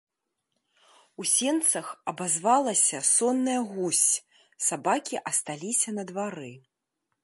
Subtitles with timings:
[1.23, 4.09] У сенцах абазвалася сонная гусь,
[4.71, 6.53] сабакі асталіся на двары.